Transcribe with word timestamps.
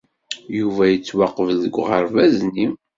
Yuba 0.57 0.83
yettwaqbel 0.87 1.57
deg 1.63 1.73
uɣerbaz-nni. 1.81 2.67